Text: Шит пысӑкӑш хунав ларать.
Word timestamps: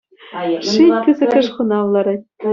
Шит 0.67 0.91
пысӑкӑш 1.03 1.47
хунав 1.53 1.85
ларать. 1.93 2.25